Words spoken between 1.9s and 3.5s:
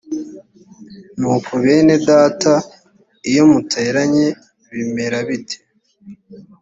data iyo